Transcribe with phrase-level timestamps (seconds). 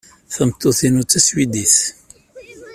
[0.33, 1.77] Tameṭṭut-inu d taswidit.